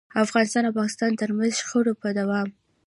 [0.25, 2.47] افغانستان او پاکستان ترمنځ د شخړو په دوام.